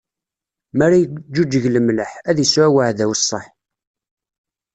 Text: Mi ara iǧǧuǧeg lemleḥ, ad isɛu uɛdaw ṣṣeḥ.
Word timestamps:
Mi 0.75 0.83
ara 0.85 0.97
iǧǧuǧeg 1.03 1.65
lemleḥ, 1.69 2.11
ad 2.29 2.37
isɛu 2.43 2.69
uɛdaw 2.77 3.11
ṣṣeḥ. 3.21 3.45